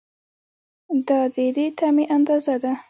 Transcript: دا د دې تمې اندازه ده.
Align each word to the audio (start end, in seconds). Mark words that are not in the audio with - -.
دا 1.07 1.19
د 1.33 1.37
دې 1.55 1.65
تمې 1.77 2.05
اندازه 2.15 2.55
ده. 2.63 2.71